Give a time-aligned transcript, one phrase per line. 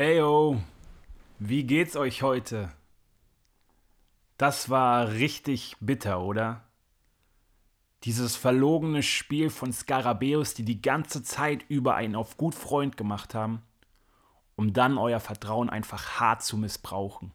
[0.00, 0.60] Heyo,
[1.40, 2.70] wie geht's euch heute?
[4.36, 6.62] Das war richtig bitter, oder?
[8.04, 13.34] Dieses verlogene Spiel von Skarabäus, die die ganze Zeit über einen auf gut Freund gemacht
[13.34, 13.62] haben,
[14.54, 17.32] um dann euer Vertrauen einfach hart zu missbrauchen.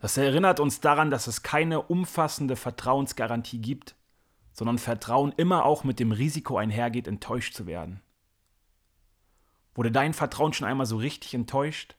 [0.00, 3.96] Das erinnert uns daran, dass es keine umfassende Vertrauensgarantie gibt,
[4.52, 8.02] sondern Vertrauen immer auch mit dem Risiko einhergeht, enttäuscht zu werden.
[9.78, 11.94] Wurde dein Vertrauen schon einmal so richtig enttäuscht?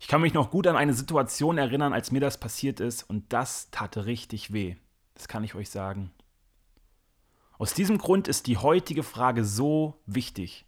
[0.00, 3.32] Ich kann mich noch gut an eine Situation erinnern, als mir das passiert ist, und
[3.32, 4.74] das tate richtig weh.
[5.14, 6.10] Das kann ich euch sagen.
[7.58, 10.66] Aus diesem Grund ist die heutige Frage so wichtig,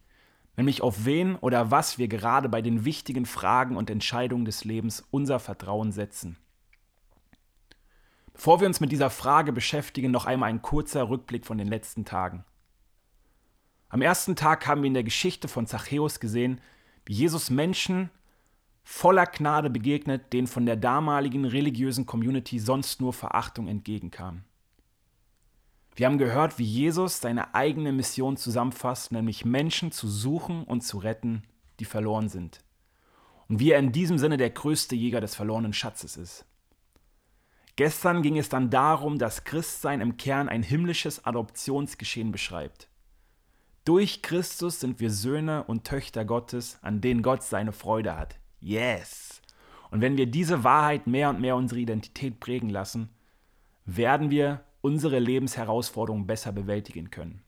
[0.56, 5.02] nämlich auf wen oder was wir gerade bei den wichtigen Fragen und Entscheidungen des Lebens
[5.10, 6.36] unser Vertrauen setzen.
[8.32, 12.04] Bevor wir uns mit dieser Frage beschäftigen, noch einmal ein kurzer Rückblick von den letzten
[12.04, 12.44] Tagen.
[13.92, 16.62] Am ersten Tag haben wir in der Geschichte von Zachäus gesehen,
[17.04, 18.08] wie Jesus Menschen
[18.82, 24.44] voller Gnade begegnet, denen von der damaligen religiösen Community sonst nur Verachtung entgegenkam.
[25.94, 30.96] Wir haben gehört, wie Jesus seine eigene Mission zusammenfasst, nämlich Menschen zu suchen und zu
[30.96, 31.42] retten,
[31.78, 32.60] die verloren sind.
[33.50, 36.46] Und wie er in diesem Sinne der größte Jäger des verlorenen Schatzes ist.
[37.76, 42.88] Gestern ging es dann darum, dass Christsein im Kern ein himmlisches Adoptionsgeschehen beschreibt.
[43.84, 48.38] Durch Christus sind wir Söhne und Töchter Gottes, an denen Gott seine Freude hat.
[48.60, 49.42] Yes!
[49.90, 53.10] Und wenn wir diese Wahrheit mehr und mehr unsere Identität prägen lassen,
[53.84, 57.42] werden wir unsere Lebensherausforderungen besser bewältigen können.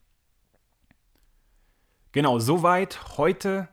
[2.10, 3.16] Genau, soweit.
[3.16, 3.68] Heute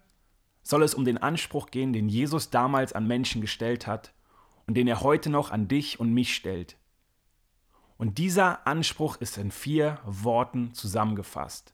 [0.61, 4.13] soll es um den Anspruch gehen, den Jesus damals an Menschen gestellt hat
[4.67, 6.77] und den er heute noch an dich und mich stellt.
[7.97, 11.73] Und dieser Anspruch ist in vier Worten zusammengefasst.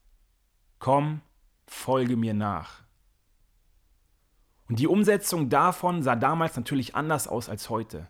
[0.79, 1.21] Komm,
[1.65, 2.83] folge mir nach.
[4.69, 8.07] Und die Umsetzung davon sah damals natürlich anders aus als heute.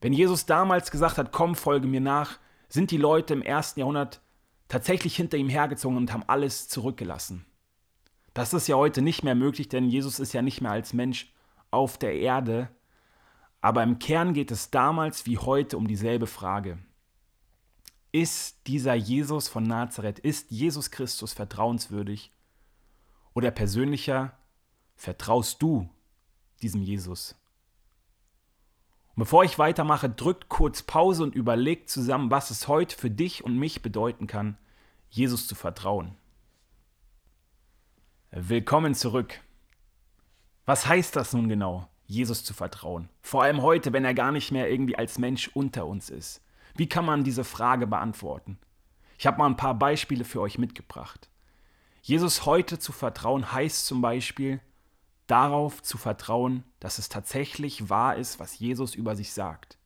[0.00, 4.20] Wenn Jesus damals gesagt hat, komm, folge mir nach, sind die Leute im ersten Jahrhundert
[4.68, 7.44] tatsächlich hinter ihm hergezogen und haben alles zurückgelassen.
[8.34, 11.32] Das ist ja heute nicht mehr möglich, denn Jesus ist ja nicht mehr als Mensch
[11.70, 12.68] auf der Erde.
[13.60, 16.78] Aber im Kern geht es damals wie heute um dieselbe Frage.
[18.14, 22.30] Ist dieser Jesus von Nazareth, ist Jesus Christus vertrauenswürdig?
[23.32, 24.36] Oder persönlicher,
[24.96, 25.88] vertraust du
[26.60, 27.34] diesem Jesus?
[29.14, 33.44] Und bevor ich weitermache, drückt kurz Pause und überlegt zusammen, was es heute für dich
[33.44, 34.58] und mich bedeuten kann,
[35.08, 36.14] Jesus zu vertrauen.
[38.30, 39.40] Willkommen zurück.
[40.66, 43.08] Was heißt das nun genau, Jesus zu vertrauen?
[43.22, 46.42] Vor allem heute, wenn er gar nicht mehr irgendwie als Mensch unter uns ist.
[46.74, 48.58] Wie kann man diese Frage beantworten?
[49.18, 51.28] Ich habe mal ein paar Beispiele für euch mitgebracht.
[52.00, 54.60] Jesus heute zu vertrauen heißt zum Beispiel
[55.26, 59.78] darauf zu vertrauen, dass es tatsächlich wahr ist, was Jesus über sich sagt.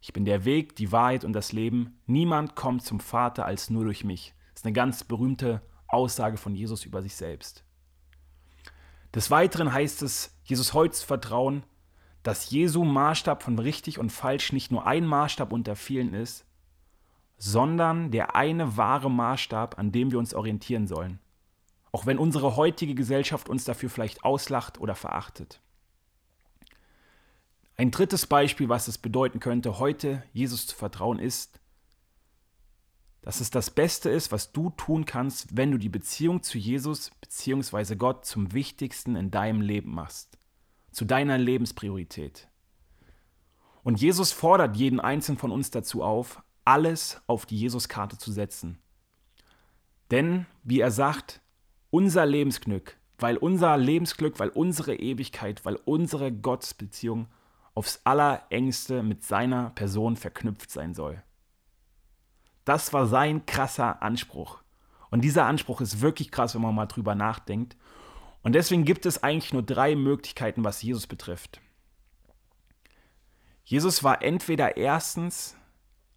[0.00, 1.98] Ich bin der Weg, die Wahrheit und das Leben.
[2.06, 4.34] Niemand kommt zum Vater als nur durch mich.
[4.52, 7.64] Das ist eine ganz berühmte Aussage von Jesus über sich selbst.
[9.14, 11.64] Des Weiteren heißt es, Jesus heute zu vertrauen,
[12.22, 16.44] dass Jesu Maßstab von richtig und falsch nicht nur ein Maßstab unter vielen ist,
[17.38, 21.18] sondern der eine wahre Maßstab, an dem wir uns orientieren sollen.
[21.92, 25.60] Auch wenn unsere heutige Gesellschaft uns dafür vielleicht auslacht oder verachtet.
[27.76, 31.58] Ein drittes Beispiel, was es bedeuten könnte, heute Jesus zu vertrauen, ist,
[33.22, 37.10] dass es das Beste ist, was du tun kannst, wenn du die Beziehung zu Jesus
[37.22, 37.96] bzw.
[37.96, 40.39] Gott zum Wichtigsten in deinem Leben machst
[40.92, 42.48] zu deiner Lebenspriorität.
[43.82, 48.78] Und Jesus fordert jeden einzelnen von uns dazu auf, alles auf die Jesuskarte zu setzen.
[50.10, 51.40] Denn, wie er sagt,
[51.90, 57.28] unser Lebensglück, weil unser Lebensglück, weil unsere Ewigkeit, weil unsere Gottesbeziehung
[57.74, 61.22] aufs allerengste mit seiner Person verknüpft sein soll.
[62.64, 64.62] Das war sein krasser Anspruch.
[65.10, 67.76] Und dieser Anspruch ist wirklich krass, wenn man mal drüber nachdenkt.
[68.42, 71.60] Und deswegen gibt es eigentlich nur drei Möglichkeiten, was Jesus betrifft.
[73.64, 75.56] Jesus war entweder erstens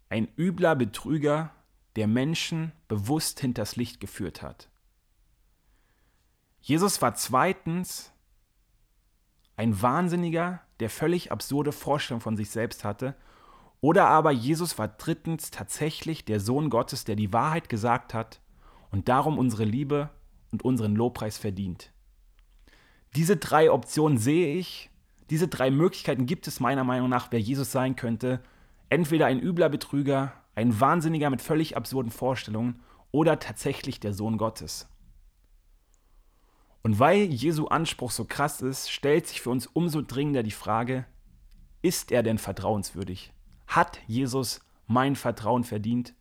[0.08, 1.52] ein übler Betrüger,
[1.96, 4.68] der Menschen bewusst hinters Licht geführt hat.
[6.60, 8.12] Jesus war zweitens
[9.56, 13.14] ein Wahnsinniger, der völlig absurde Vorstellungen von sich selbst hatte.
[13.80, 18.40] Oder aber Jesus war drittens tatsächlich der Sohn Gottes, der die Wahrheit gesagt hat
[18.90, 20.10] und darum unsere Liebe
[20.50, 21.93] und unseren Lobpreis verdient.
[23.16, 24.90] Diese drei Optionen sehe ich,
[25.30, 28.42] diese drei Möglichkeiten gibt es meiner Meinung nach, wer Jesus sein könnte.
[28.88, 32.80] Entweder ein übler Betrüger, ein Wahnsinniger mit völlig absurden Vorstellungen
[33.12, 34.88] oder tatsächlich der Sohn Gottes.
[36.82, 41.06] Und weil Jesu Anspruch so krass ist, stellt sich für uns umso dringender die Frage,
[41.80, 43.32] ist er denn vertrauenswürdig?
[43.66, 46.14] Hat Jesus mein Vertrauen verdient?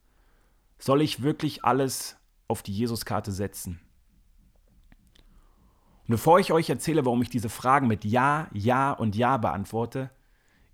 [0.77, 2.17] Soll ich wirklich alles
[2.47, 3.81] auf die Jesuskarte setzen?
[6.07, 10.09] Und bevor ich euch erzähle, warum ich diese Fragen mit Ja, Ja und Ja beantworte,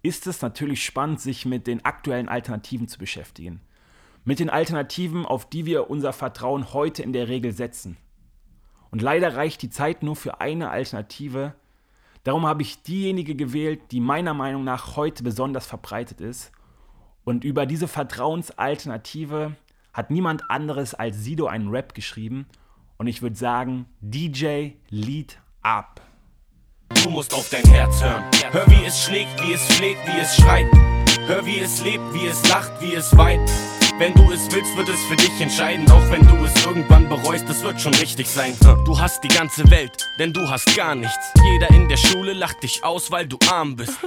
[0.02, 3.62] ist es natürlich spannend, sich mit den aktuellen Alternativen zu beschäftigen.
[4.24, 7.98] Mit den Alternativen, auf die wir unser Vertrauen heute in der Regel setzen.
[8.92, 11.54] Und leider reicht die Zeit nur für eine Alternative.
[12.24, 16.52] Darum habe ich diejenige gewählt, die meiner Meinung nach heute besonders verbreitet ist.
[17.24, 19.56] Und über diese Vertrauensalternative
[19.94, 22.48] hat niemand anderes als Sido einen Rap geschrieben.
[23.00, 26.02] Und ich würde sagen, DJ Lead Up.
[27.02, 28.26] Du musst auf dein Herz hören.
[28.52, 30.68] Hör, wie es schlägt, wie es fleht, wie es schreit.
[31.26, 33.50] Hör, wie es lebt, wie es lacht, wie es weint.
[34.00, 35.92] Wenn du es willst, wird es für dich entscheiden.
[35.92, 38.56] Auch wenn du es irgendwann bereust, es wird schon richtig sein.
[38.86, 41.34] Du hast die ganze Welt, denn du hast gar nichts.
[41.52, 43.98] Jeder in der Schule lacht dich aus, weil du arm bist.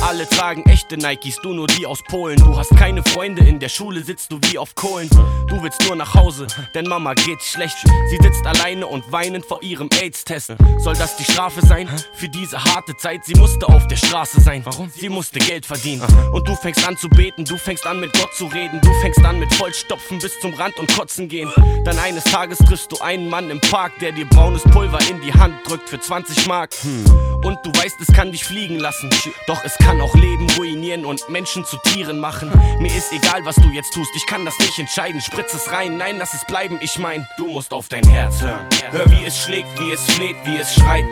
[0.00, 2.36] Alle tragen echte Nikes, du nur die aus Polen.
[2.38, 5.08] Du hast keine Freunde, in der Schule sitzt du wie auf Kohlen.
[5.46, 7.76] Du willst nur nach Hause, denn Mama geht's schlecht.
[8.08, 10.54] Sie sitzt alleine und weinend vor ihrem AIDS-Test.
[10.78, 13.26] Soll das die Strafe sein für diese harte Zeit?
[13.26, 14.62] Sie musste auf der Straße sein.
[14.64, 14.90] Warum?
[14.90, 16.02] Sie musste Geld verdienen.
[16.32, 19.24] Und du fängst an zu beten, du fängst an mit Gott zu reden, du fängst
[19.24, 21.50] an mit Vollstopfen bis zum Rand und kotzen gehen.
[21.84, 25.34] Dann eines Tages triffst du einen Mann im Park, der dir braunes Pulver in die
[25.34, 26.70] Hand drückt für 20 Mark.
[27.42, 29.10] Und du weißt, es kann dich fliegen lassen.
[29.48, 32.52] Doch es kann auch Leben ruinieren und Menschen zu Tieren machen.
[32.78, 35.20] Mir ist egal, was du jetzt tust, ich kann das nicht entscheiden.
[35.20, 36.78] Spritz es rein, nein, lass es bleiben.
[36.80, 38.68] Ich mein, du musst auf dein Herz hören.
[38.92, 41.06] Hör, wie es schlägt, wie es fleht, wie es schreit.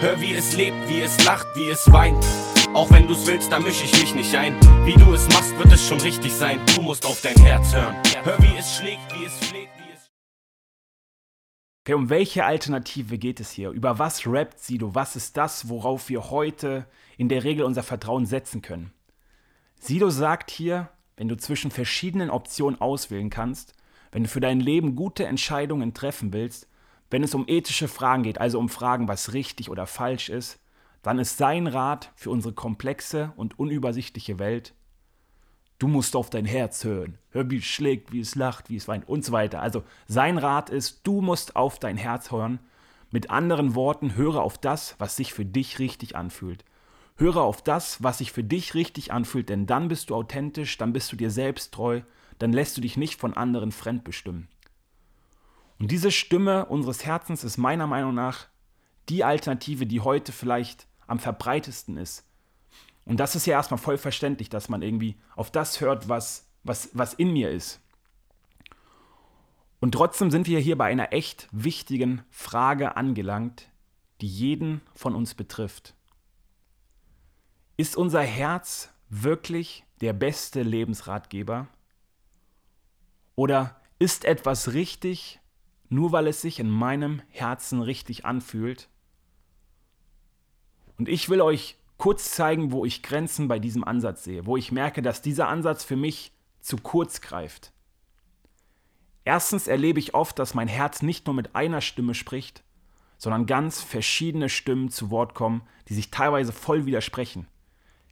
[0.00, 2.24] Hör, wie es lebt, wie es lacht, wie es weint.
[2.74, 4.54] Auch wenn du's willst, da misch ich mich nicht ein.
[4.84, 6.60] Wie du es machst, wird es schon richtig sein.
[6.76, 7.96] Du musst auf dein Herz hören.
[8.22, 10.10] Hör, wie es schlägt, wie es fleht, wie es.
[11.82, 13.70] Okay, um welche Alternative geht es hier?
[13.70, 14.94] Über was rappt Sido?
[14.94, 16.86] Was ist das, worauf wir heute
[17.16, 18.92] in der Regel unser Vertrauen setzen können?
[19.80, 23.72] Sido sagt hier, wenn du zwischen verschiedenen Optionen auswählen kannst,
[24.12, 26.68] wenn du für dein Leben gute Entscheidungen treffen willst,
[27.10, 30.60] wenn es um ethische Fragen geht, also um Fragen, was richtig oder falsch ist,
[31.02, 34.74] dann ist sein Rat für unsere komplexe und unübersichtliche Welt,
[35.78, 37.18] du musst auf dein Herz hören.
[37.30, 39.62] Hör, wie es schlägt, wie es lacht, wie es weint und so weiter.
[39.62, 42.58] Also sein Rat ist, du musst auf dein Herz hören.
[43.10, 46.64] Mit anderen Worten, höre auf das, was sich für dich richtig anfühlt.
[47.16, 50.92] Höre auf das, was sich für dich richtig anfühlt, denn dann bist du authentisch, dann
[50.92, 52.02] bist du dir selbst treu,
[52.38, 54.48] dann lässt du dich nicht von anderen fremdbestimmen.
[55.78, 58.46] Und diese Stimme unseres Herzens ist meiner Meinung nach
[59.08, 62.24] die Alternative, die heute vielleicht am verbreitesten ist.
[63.04, 66.90] Und das ist ja erstmal voll verständlich, dass man irgendwie auf das hört, was, was,
[66.92, 67.80] was in mir ist.
[69.80, 73.70] Und trotzdem sind wir hier bei einer echt wichtigen Frage angelangt,
[74.20, 75.94] die jeden von uns betrifft.
[77.76, 81.68] Ist unser Herz wirklich der beste Lebensratgeber?
[83.36, 85.40] Oder ist etwas richtig,
[85.88, 88.88] nur weil es sich in meinem Herzen richtig anfühlt?
[90.98, 94.72] Und ich will euch kurz zeigen, wo ich Grenzen bei diesem Ansatz sehe, wo ich
[94.72, 97.72] merke, dass dieser Ansatz für mich zu kurz greift.
[99.24, 102.62] Erstens erlebe ich oft, dass mein Herz nicht nur mit einer Stimme spricht,
[103.18, 107.46] sondern ganz verschiedene Stimmen zu Wort kommen, die sich teilweise voll widersprechen.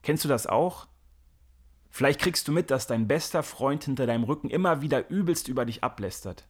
[0.03, 0.87] Kennst du das auch?
[1.91, 5.65] Vielleicht kriegst du mit, dass dein bester Freund hinter deinem Rücken immer wieder übelst über
[5.65, 6.47] dich ablästert.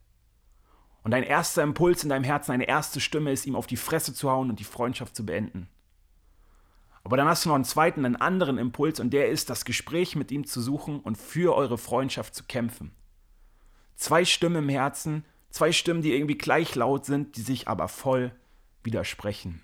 [1.04, 4.12] Und dein erster Impuls in deinem Herzen, eine erste Stimme ist, ihm auf die Fresse
[4.12, 5.68] zu hauen und die Freundschaft zu beenden.
[7.06, 10.16] Aber dann hast du noch einen zweiten, einen anderen Impuls und der ist, das Gespräch
[10.16, 12.90] mit ihm zu suchen und für eure Freundschaft zu kämpfen.
[13.94, 18.32] Zwei Stimmen im Herzen, zwei Stimmen, die irgendwie gleich laut sind, die sich aber voll
[18.82, 19.62] widersprechen.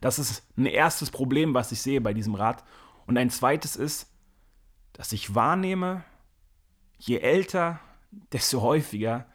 [0.00, 2.62] Das ist ein erstes Problem, was ich sehe bei diesem Rat.
[3.06, 4.08] Und ein zweites ist,
[4.92, 6.04] dass ich wahrnehme,
[6.96, 7.80] je älter,
[8.30, 9.26] desto häufiger,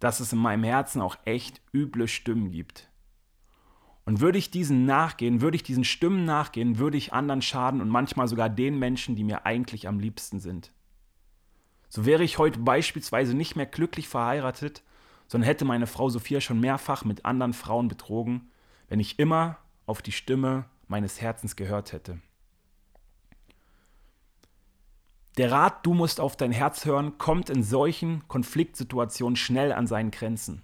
[0.00, 2.88] dass es in meinem Herzen auch echt üble Stimmen gibt.
[4.08, 7.90] Und würde ich diesen nachgehen, würde ich diesen Stimmen nachgehen, würde ich anderen schaden und
[7.90, 10.72] manchmal sogar den Menschen, die mir eigentlich am liebsten sind.
[11.90, 14.82] So wäre ich heute beispielsweise nicht mehr glücklich verheiratet,
[15.26, 18.50] sondern hätte meine Frau Sophia schon mehrfach mit anderen Frauen betrogen,
[18.88, 22.18] wenn ich immer auf die Stimme meines Herzens gehört hätte.
[25.36, 30.12] Der Rat, du musst auf dein Herz hören, kommt in solchen Konfliktsituationen schnell an seinen
[30.12, 30.62] Grenzen.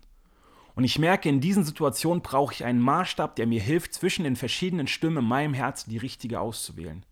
[0.75, 4.37] Und ich merke, in diesen Situationen brauche ich einen Maßstab, der mir hilft, zwischen den
[4.37, 7.07] verschiedenen Stimmen in meinem Herzen die richtige auszuwählen.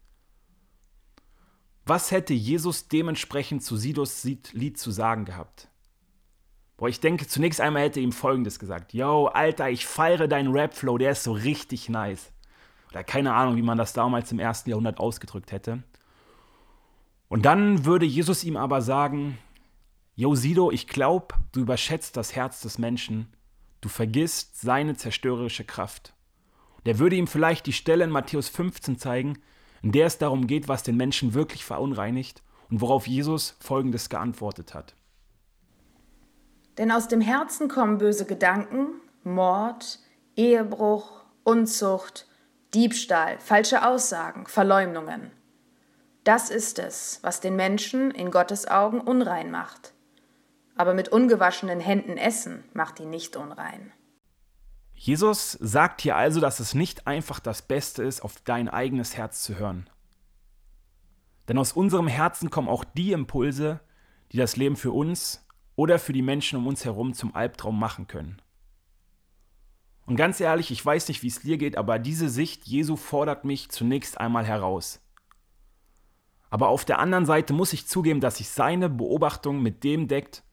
[1.84, 5.68] Was hätte Jesus dementsprechend zu Sidos Lied zu sagen gehabt?
[6.76, 10.98] Boah, ich denke, zunächst einmal hätte ihm folgendes gesagt: Yo, Alter, ich feiere deinen Rap-Flow,
[10.98, 12.32] der ist so richtig nice.
[12.90, 15.82] Oder keine Ahnung, wie man das damals im ersten Jahrhundert ausgedrückt hätte.
[17.28, 19.38] Und dann würde Jesus ihm aber sagen:
[20.14, 23.28] Yo, Sido, ich glaube, du überschätzt das Herz des Menschen.
[23.82, 26.14] Du vergisst seine zerstörerische Kraft.
[26.86, 29.38] Der würde ihm vielleicht die Stelle in Matthäus 15 zeigen,
[29.82, 34.72] in der es darum geht, was den Menschen wirklich verunreinigt und worauf Jesus Folgendes geantwortet
[34.72, 34.94] hat.
[36.78, 38.86] Denn aus dem Herzen kommen böse Gedanken,
[39.24, 39.98] Mord,
[40.36, 42.26] Ehebruch, Unzucht,
[42.74, 45.32] Diebstahl, falsche Aussagen, Verleumdungen.
[46.24, 49.92] Das ist es, was den Menschen in Gottes Augen unrein macht.
[50.76, 53.92] Aber mit ungewaschenen Händen essen macht ihn nicht unrein.
[54.94, 59.42] Jesus sagt hier also, dass es nicht einfach das Beste ist, auf dein eigenes Herz
[59.42, 59.90] zu hören.
[61.48, 63.80] Denn aus unserem Herzen kommen auch die Impulse,
[64.30, 68.06] die das Leben für uns oder für die Menschen um uns herum zum Albtraum machen
[68.06, 68.40] können.
[70.06, 73.44] Und ganz ehrlich, ich weiß nicht, wie es dir geht, aber diese Sicht Jesu fordert
[73.44, 75.00] mich zunächst einmal heraus.
[76.50, 80.44] Aber auf der anderen Seite muss ich zugeben, dass sich seine Beobachtung mit dem deckt,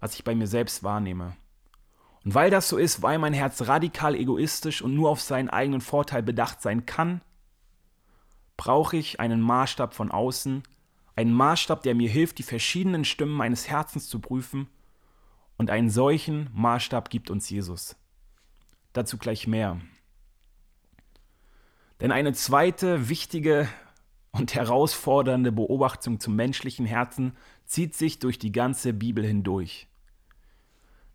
[0.00, 1.36] was ich bei mir selbst wahrnehme.
[2.24, 5.80] Und weil das so ist, weil mein Herz radikal egoistisch und nur auf seinen eigenen
[5.80, 7.22] Vorteil bedacht sein kann,
[8.56, 10.62] brauche ich einen Maßstab von außen,
[11.16, 14.68] einen Maßstab, der mir hilft, die verschiedenen Stimmen meines Herzens zu prüfen.
[15.56, 17.96] Und einen solchen Maßstab gibt uns Jesus.
[18.92, 19.80] Dazu gleich mehr.
[22.00, 23.68] Denn eine zweite wichtige
[24.30, 27.36] und herausfordernde Beobachtung zum menschlichen Herzen
[27.68, 29.86] zieht sich durch die ganze Bibel hindurch.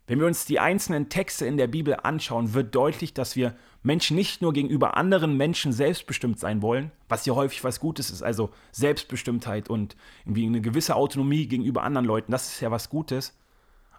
[0.06, 4.16] Wenn wir uns die einzelnen Texte in der Bibel anschauen, wird deutlich, dass wir Menschen
[4.16, 8.50] nicht nur gegenüber anderen Menschen selbstbestimmt sein wollen, was ja häufig was Gutes ist, also
[8.70, 13.38] Selbstbestimmtheit und irgendwie eine gewisse Autonomie gegenüber anderen Leuten, das ist ja was Gutes.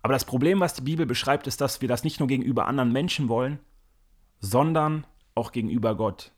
[0.04, 2.92] Aber das Problem, was die Bibel beschreibt, ist, dass wir das nicht nur gegenüber anderen
[2.92, 3.60] Menschen wollen,
[4.40, 6.32] sondern auch gegenüber Gott.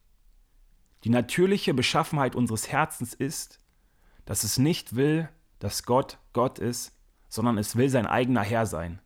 [1.04, 3.60] Die natürliche Beschaffenheit unseres Herzens ist,
[4.26, 5.30] dass es nicht will,
[5.60, 6.94] dass Gott Gott ist,
[7.30, 9.00] sondern es will sein eigener Herr sein.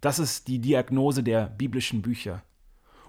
[0.00, 2.42] Das ist die Diagnose der biblischen Bücher.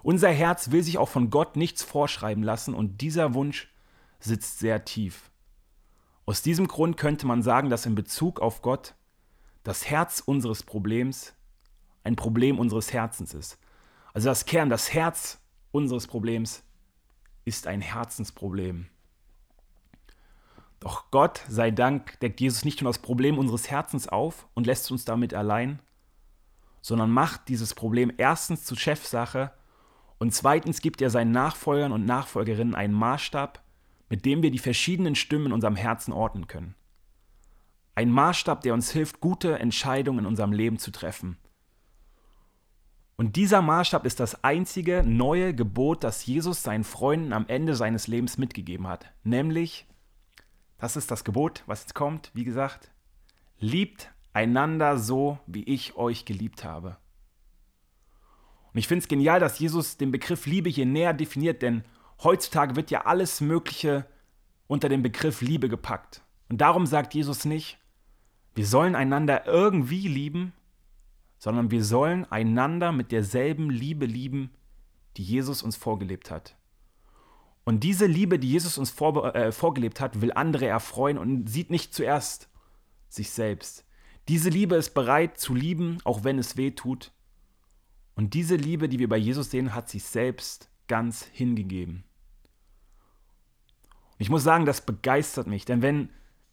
[0.02, 3.72] Unser Herz will sich auch von Gott nichts vorschreiben lassen und dieser Wunsch
[4.20, 5.30] sitzt sehr tief.
[6.26, 8.94] Aus diesem Grund könnte man sagen, dass in Bezug auf Gott
[9.62, 11.34] das Herz unseres Problems
[12.04, 13.58] ein Problem unseres Herzens ist.
[14.12, 16.64] Also das Kern, das Herz unseres Problems
[17.44, 18.86] ist ein Herzensproblem.
[20.82, 24.90] Doch Gott sei Dank deckt Jesus nicht nur das Problem unseres Herzens auf und lässt
[24.90, 25.78] uns damit allein,
[26.80, 29.52] sondern macht dieses Problem erstens zu Chefsache
[30.18, 33.62] und zweitens gibt er seinen Nachfolgern und Nachfolgerinnen einen Maßstab,
[34.08, 36.74] mit dem wir die verschiedenen Stimmen in unserem Herzen ordnen können.
[37.94, 41.36] Ein Maßstab, der uns hilft, gute Entscheidungen in unserem Leben zu treffen.
[43.14, 48.08] Und dieser Maßstab ist das einzige neue Gebot, das Jesus seinen Freunden am Ende seines
[48.08, 49.12] Lebens mitgegeben hat.
[49.22, 49.86] Nämlich,
[50.82, 52.90] das ist das Gebot, was jetzt kommt, wie gesagt,
[53.60, 56.96] liebt einander so, wie ich euch geliebt habe.
[58.72, 61.84] Und ich finde es genial, dass Jesus den Begriff Liebe hier näher definiert, denn
[62.24, 64.06] heutzutage wird ja alles Mögliche
[64.66, 66.20] unter den Begriff Liebe gepackt.
[66.48, 67.78] Und darum sagt Jesus nicht,
[68.56, 70.52] wir sollen einander irgendwie lieben,
[71.38, 74.50] sondern wir sollen einander mit derselben Liebe lieben,
[75.16, 76.56] die Jesus uns vorgelebt hat.
[77.64, 81.70] Und diese Liebe, die Jesus uns vor, äh, vorgelebt hat, will andere erfreuen und sieht
[81.70, 82.48] nicht zuerst
[83.08, 83.84] sich selbst.
[84.28, 87.12] Diese Liebe ist bereit zu lieben, auch wenn es weh tut.
[88.14, 92.04] Und diese Liebe, die wir bei Jesus sehen, hat sich selbst ganz hingegeben.
[94.12, 96.10] Und ich muss sagen, das begeistert mich, denn wenn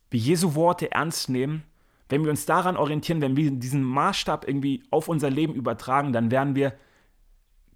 [0.09, 1.63] wir Jesu Worte ernst nehmen,
[2.07, 6.31] wenn wir uns daran orientieren, wenn wir diesen Maßstab irgendwie auf unser Leben übertragen, dann
[6.31, 6.73] werden wir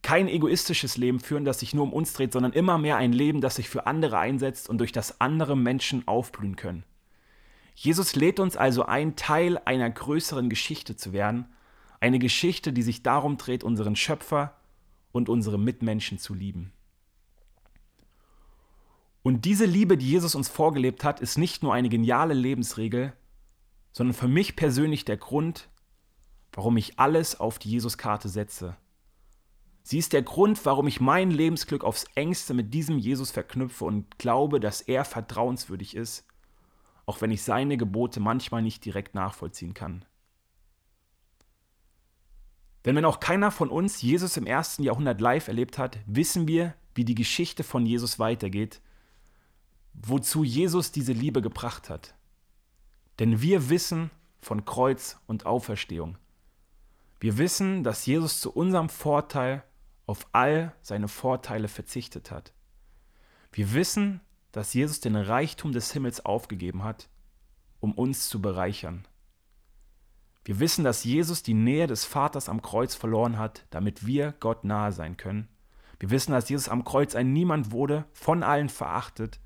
[0.03, 3.41] kein egoistisches Leben führen, das sich nur um uns dreht, sondern immer mehr ein Leben,
[3.41, 6.83] das sich für andere einsetzt und durch das andere Menschen aufblühen können.
[7.73, 11.45] Jesus lädt uns also ein, Teil einer größeren Geschichte zu werden,
[11.99, 14.55] eine Geschichte, die sich darum dreht, unseren Schöpfer
[15.11, 16.73] und unsere Mitmenschen zu lieben.
[19.23, 23.13] Und diese Liebe, die Jesus uns vorgelebt hat, ist nicht nur eine geniale Lebensregel,
[23.93, 25.69] sondern für mich persönlich der Grund,
[26.51, 28.75] warum ich alles auf die Jesuskarte setze.
[29.83, 34.17] Sie ist der Grund, warum ich mein Lebensglück aufs engste mit diesem Jesus verknüpfe und
[34.17, 36.25] glaube, dass er vertrauenswürdig ist
[37.05, 40.05] auch wenn ich seine Gebote manchmal nicht direkt nachvollziehen kann.
[42.85, 46.75] Denn wenn auch keiner von uns Jesus im ersten Jahrhundert live erlebt hat, wissen wir,
[46.95, 48.81] wie die Geschichte von Jesus weitergeht,
[49.93, 52.13] wozu Jesus diese Liebe gebracht hat.
[53.19, 54.11] Denn wir wissen
[54.41, 56.17] von Kreuz und Auferstehung.
[57.19, 59.63] Wir wissen, dass Jesus zu unserem Vorteil
[60.05, 62.53] auf all seine Vorteile verzichtet hat.
[63.51, 67.09] Wir wissen, dass Jesus den Reichtum des Himmels aufgegeben hat,
[67.79, 69.07] um uns zu bereichern.
[70.45, 74.65] Wir wissen, dass Jesus die Nähe des Vaters am Kreuz verloren hat, damit wir Gott
[74.65, 75.47] nahe sein können.
[75.99, 79.39] Wir wissen, dass Jesus am Kreuz ein Niemand wurde, von allen verachtet,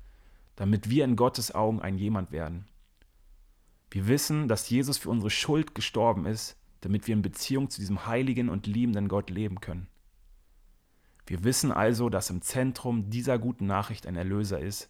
[0.56, 2.66] damit wir in Gottes Augen ein Jemand werden.
[3.90, 8.06] Wir wissen, dass Jesus für unsere Schuld gestorben ist, damit wir in Beziehung zu diesem
[8.06, 9.86] heiligen und liebenden Gott leben können.
[11.28, 14.88] Wir wissen also, dass im Zentrum dieser guten Nachricht ein Erlöser ist,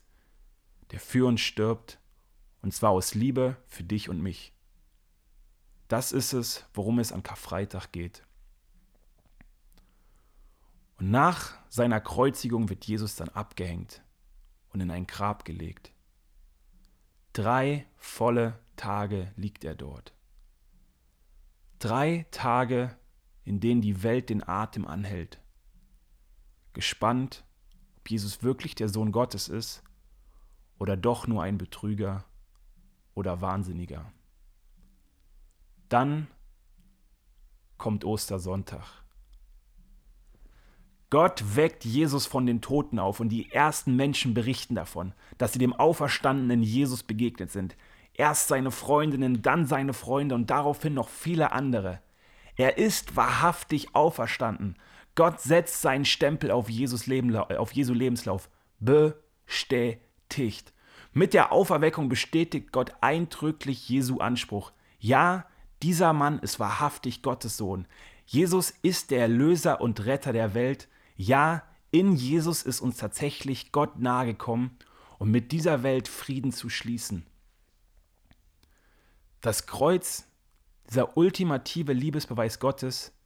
[0.93, 1.99] der für uns stirbt,
[2.63, 4.55] und zwar aus Liebe für dich und mich.
[5.89, 8.25] Das ist es, worum es an Karfreitag geht.
[10.99, 14.05] Und nach seiner Kreuzigung wird Jesus dann abgehängt
[14.69, 15.91] und in ein Grab gelegt.
[17.33, 20.15] Drei volle Tage liegt er dort.
[21.81, 22.97] Drei Tage,
[23.43, 25.41] in denen die Welt den Atem anhält.
[26.73, 27.45] Gespannt,
[27.99, 29.83] ob Jesus wirklich der Sohn Gottes ist
[30.79, 32.25] oder doch nur ein Betrüger
[33.15, 34.13] oder Wahnsinniger.
[35.89, 36.29] Dann
[37.77, 38.85] kommt Ostersonntag.
[41.11, 45.59] Gott weckt Jesus von den Toten auf und die ersten Menschen berichten davon, dass sie
[45.59, 47.77] dem auferstandenen Jesus begegnet sind.
[48.13, 52.03] Erst seine Freundinnen, dann seine Freunde und daraufhin noch viele andere.
[52.57, 54.77] Er ist wahrhaftig auferstanden.
[55.19, 58.49] Gott setzt seinen Stempel auf, Jesus Leben, auf Jesu Lebenslauf.
[58.79, 60.73] Bestätigt.
[61.13, 64.71] Mit der Auferweckung bestätigt Gott eindrücklich Jesu Anspruch.
[65.01, 65.45] Ja,
[65.83, 67.89] dieser Mann ist wahrhaftig Gottes Sohn.
[68.27, 70.87] Jesus ist der Erlöser und Retter der Welt.
[71.17, 74.71] Ja, in Jesus ist uns tatsächlich Gott nahegekommen,
[75.19, 77.27] um mit dieser Welt Frieden zu schließen.
[79.41, 80.29] Das Kreuz,
[80.89, 83.18] dieser ultimative Liebesbeweis Gottes,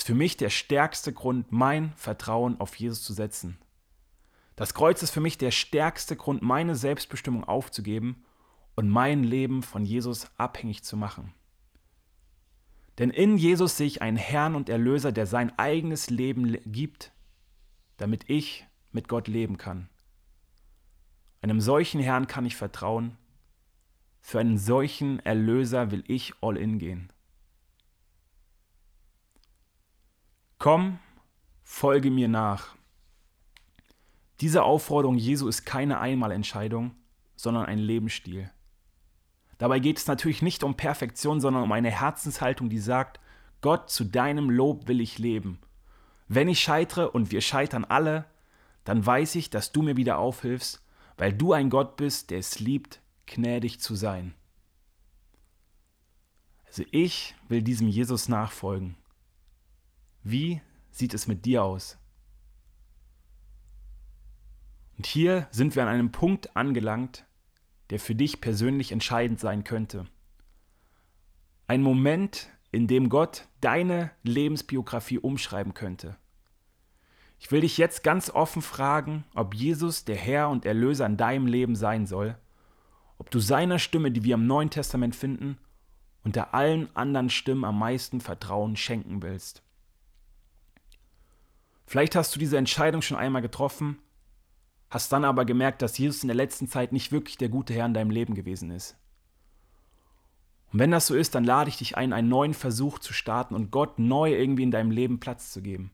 [0.00, 3.58] ist für mich der stärkste Grund, mein Vertrauen auf Jesus zu setzen.
[4.56, 8.24] Das Kreuz ist für mich der stärkste Grund, meine Selbstbestimmung aufzugeben
[8.76, 11.34] und mein Leben von Jesus abhängig zu machen.
[12.96, 17.12] Denn in Jesus sehe ich einen Herrn und Erlöser, der sein eigenes Leben gibt,
[17.98, 19.90] damit ich mit Gott leben kann.
[21.42, 23.18] Einem solchen Herrn kann ich vertrauen.
[24.22, 27.12] Für einen solchen Erlöser will ich all in gehen.
[30.60, 30.98] Komm,
[31.62, 32.76] folge mir nach.
[34.42, 36.94] Diese Aufforderung Jesu ist keine Einmalentscheidung,
[37.34, 38.50] sondern ein Lebensstil.
[39.56, 43.20] Dabei geht es natürlich nicht um Perfektion, sondern um eine Herzenshaltung, die sagt,
[43.62, 45.60] Gott, zu deinem Lob will ich leben.
[46.28, 48.26] Wenn ich scheitere und wir scheitern alle,
[48.84, 50.84] dann weiß ich, dass du mir wieder aufhilfst,
[51.16, 54.34] weil du ein Gott bist, der es liebt, gnädig zu sein.
[56.66, 58.98] Also ich will diesem Jesus nachfolgen.
[60.22, 61.98] Wie sieht es mit dir aus?
[64.96, 67.24] Und hier sind wir an einem Punkt angelangt,
[67.88, 70.06] der für dich persönlich entscheidend sein könnte.
[71.66, 76.16] Ein Moment, in dem Gott deine Lebensbiografie umschreiben könnte.
[77.38, 81.46] Ich will dich jetzt ganz offen fragen, ob Jesus der Herr und Erlöser in deinem
[81.46, 82.36] Leben sein soll,
[83.16, 85.56] ob du seiner Stimme, die wir im Neuen Testament finden,
[86.22, 89.62] unter allen anderen Stimmen am meisten Vertrauen schenken willst.
[91.90, 93.98] Vielleicht hast du diese Entscheidung schon einmal getroffen
[94.90, 97.86] hast dann aber gemerkt, dass Jesus in der letzten Zeit nicht wirklich der gute Herr
[97.86, 98.96] in deinem Leben gewesen ist.
[100.72, 103.54] Und wenn das so ist, dann lade ich dich ein, einen neuen Versuch zu starten
[103.54, 105.92] und Gott neu irgendwie in deinem Leben Platz zu geben.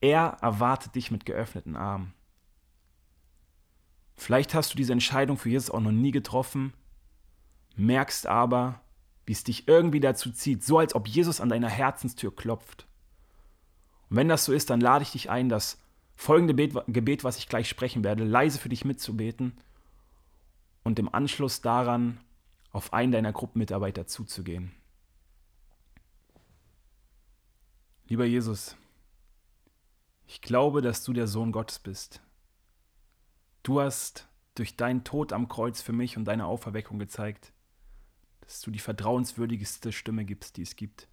[0.00, 2.12] Er erwartet dich mit geöffneten Armen.
[4.16, 6.72] Vielleicht hast du diese Entscheidung für Jesus auch noch nie getroffen,
[7.76, 8.80] merkst aber,
[9.24, 12.86] wie es dich irgendwie dazu zieht, so als ob Jesus an deiner Herzenstür klopft.
[14.10, 15.78] Und wenn das so ist, dann lade ich dich ein, das
[16.14, 19.52] folgende Gebet, was ich gleich sprechen werde, leise für dich mitzubeten
[20.82, 22.18] und im Anschluss daran
[22.70, 24.72] auf einen deiner Gruppenmitarbeiter zuzugehen.
[28.08, 28.76] Lieber Jesus,
[30.26, 32.20] ich glaube, dass du der Sohn Gottes bist.
[33.62, 37.52] Du hast durch deinen Tod am Kreuz für mich und deine Auferweckung gezeigt,
[38.40, 41.08] dass du die vertrauenswürdigste Stimme gibst, die es gibt.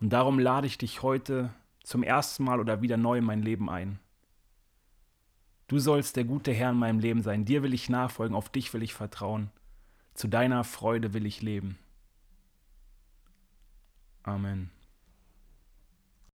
[0.00, 1.54] Und darum lade ich dich heute
[1.86, 4.00] zum ersten Mal oder wieder neu in mein Leben ein.
[5.68, 7.44] Du sollst der gute Herr in meinem Leben sein.
[7.44, 9.50] Dir will ich nachfolgen, auf dich will ich vertrauen.
[10.14, 11.78] Zu deiner Freude will ich leben.
[14.24, 14.70] Amen.